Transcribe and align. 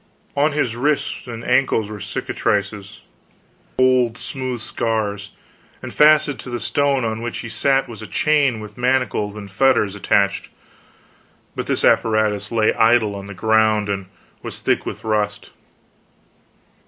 On 0.35 0.51
his 0.53 0.75
wrists 0.75 1.27
and 1.27 1.45
ankles 1.45 1.87
were 1.87 1.99
cicatrices, 1.99 3.01
old 3.77 4.17
smooth 4.17 4.59
scars, 4.61 5.29
and 5.83 5.93
fastened 5.93 6.39
to 6.39 6.49
the 6.49 6.59
stone 6.59 7.05
on 7.05 7.21
which 7.21 7.37
he 7.37 7.49
sat 7.49 7.87
was 7.87 8.01
a 8.01 8.07
chain 8.07 8.59
with 8.59 8.79
manacles 8.79 9.35
and 9.35 9.51
fetters 9.51 9.93
attached; 9.95 10.49
but 11.55 11.67
this 11.67 11.85
apparatus 11.85 12.51
lay 12.51 12.73
idle 12.73 13.13
on 13.13 13.27
the 13.27 13.35
ground, 13.35 13.89
and 13.89 14.07
was 14.41 14.59
thick 14.59 14.87
with 14.87 15.03
rust. 15.03 15.51